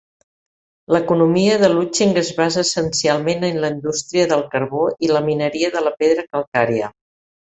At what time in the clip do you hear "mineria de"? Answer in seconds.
5.29-5.83